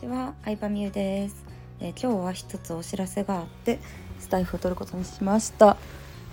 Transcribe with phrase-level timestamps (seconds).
[0.00, 0.12] 相
[0.56, 1.44] 葉美優です、
[1.80, 3.78] えー、今日は一つお知らせがあって
[4.18, 5.76] スタイフを取ることにしました。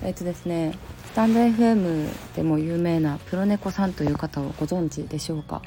[0.04, 5.62] えっ、ー、とですねスタンド FM でも有名なプロネコさんという方をご存知でしょうか、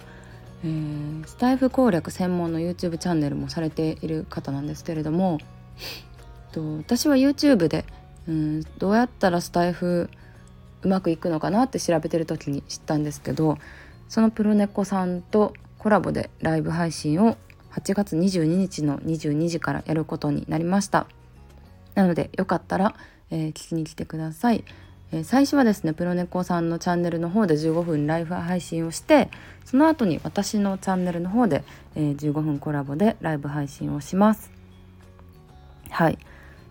[0.64, 5.38] えー、スタイフ攻略専門の YouTube チャンネルもされている方なんですけれども
[6.52, 7.84] と私は YouTube で
[8.26, 10.10] うんどうやったらスタイフ
[10.82, 13.58] うまくいくのかなって調べてる時に知ったんですけど
[14.08, 17.36] そのプロネコさんとコラボでライブ配信を
[17.74, 21.06] 8月22日の22時からやることになりました。
[21.94, 22.94] なのでよかったら、
[23.30, 24.64] えー、聞きに来てください、
[25.12, 29.28] えー、最初はですねプロネコさんのチャンネルの方で15分ライブ配信をして
[29.64, 31.64] その後に私のチャンネルの方で、
[31.94, 34.50] えー、15分コラボでライブ配信をします。
[35.90, 36.18] はい。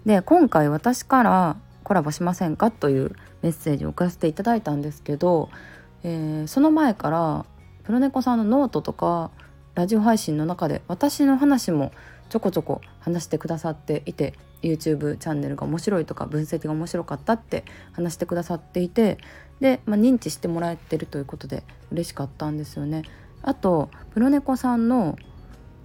[0.05, 5.49] で今回私からコラボしませんかというメッセージを送らせていただいたんですけど、
[6.03, 7.45] えー、その前から
[7.83, 9.31] プロねこさんのノートとか
[9.75, 11.91] ラジオ配信の中で私の話も
[12.29, 19.17] ちょこちょこ話してくださっていて YouTube チャンネルが面白いとか分析が面白かったって話してくださっていて
[19.59, 23.03] で、まあ、認知してもらえてるということで嬉しかったんですよね。
[23.41, 25.17] あとプロねこさんの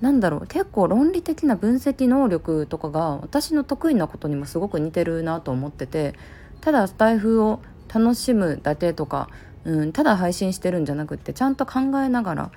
[0.01, 6.15] なんだろう結構論理的な分析能力とかが私の得意なことにもすごく似てるなと思ってて
[6.61, 7.61] ただスタイフを
[7.93, 9.29] 楽しむだけとか、
[9.65, 12.51] うん、ただ配信してるんじゃなくってちゃんと考えながら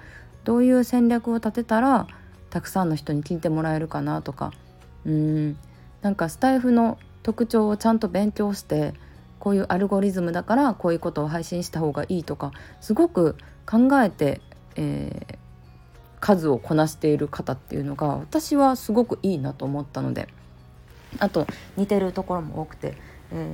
[0.44, 2.08] どういう戦略を立てたら
[2.50, 4.52] たくさんの人に聞いてもらえるかなとか。
[5.06, 5.58] うん。
[6.02, 8.94] なんかスタイフの特徴をちゃんと勉強して
[9.40, 13.36] こういうアルゴリズムだからこういうことを配信した方がいいとかすごく
[13.68, 14.42] 考えて、
[14.76, 15.38] えー、
[16.20, 20.28] 数をこなしている方っていうのが私はすごくいいなと思ったので。
[21.20, 21.46] あと
[21.78, 22.96] 似てるところも多くて、
[23.32, 23.48] え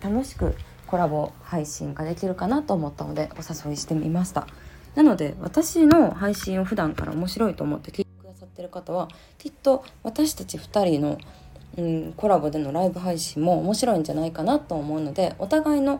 [0.00, 0.54] ー、楽しく
[0.86, 4.46] コラボ配信ができるかなと思ったのでお誘いしてみました。
[4.94, 11.18] なので私の配信を普段から面白いと思って聞いてくださってる方はきっと私たち2人の、
[11.78, 15.98] うん、コラボでのライブ配信も面白いんじゃないかなと思うのでお互いの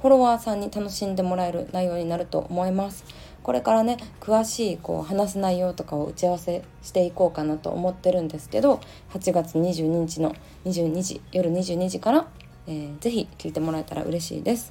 [0.00, 3.04] フォロワーさんに楽しんでもらえる内容になると思います。
[3.42, 8.80] これからね詳しいこう話す内容とかを打ち合わせしていこうかなと思ってるんですけど
[9.14, 10.34] 8月22日の
[10.66, 12.26] 22時夜22時から、
[12.66, 14.70] えー、ぜひ聞いてもらえたら嬉しいです。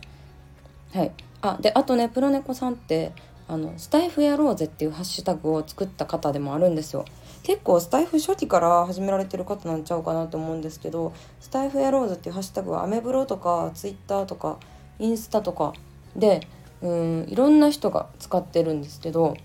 [0.94, 1.12] はい、
[1.42, 3.14] あであとねプロネコさんって
[3.48, 7.06] あのスタイフやろうぜっていうハッシュタグを作った方でもあるんですよ。
[7.44, 14.60] 結構スタイフ初期から始められてる方なんちゃうかなと思うんですけどスタイフやろうぜっていうハッシュタグはアメブロとかツイッターとか
[15.00, 15.72] インスタとか
[16.14, 16.46] で
[16.82, 19.38] うんいろんな人が使ってるんですけど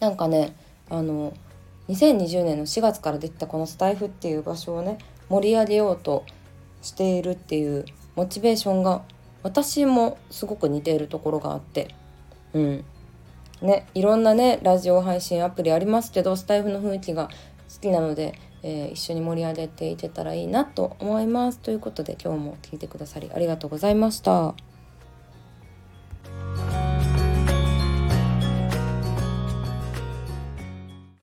[0.00, 0.56] なんかね
[0.90, 1.34] あの
[1.88, 4.98] 2020年の4月からできたこのスタイフっていう場所をね
[5.28, 6.24] 盛り上げようと
[6.82, 7.84] しているっていう
[8.16, 9.02] モチベーションが
[9.42, 11.94] 私もすごく似ているところがあって
[12.54, 12.84] うん
[13.62, 17.28] ねいろんなねラジオ配信アプリありますけどスタイフの雰囲気が
[17.72, 24.67] 好きなので、えー、一緒に盛り上げていけたらいいなと思いますということで今日も聞いてくださりありがとうございました。